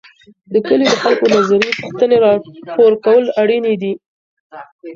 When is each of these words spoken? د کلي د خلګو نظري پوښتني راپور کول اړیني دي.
د 0.53 0.55
کلي 0.67 0.85
د 0.89 0.93
خلګو 1.01 1.27
نظري 1.35 1.69
پوښتني 1.81 2.17
راپور 2.25 2.91
کول 3.05 3.25
اړیني 3.41 3.75
دي. 3.81 3.93